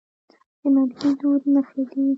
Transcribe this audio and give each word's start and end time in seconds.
د 0.59 0.61
منفي 0.73 1.09
دود 1.19 1.41
نښې 1.53 1.83
دي 1.91 2.05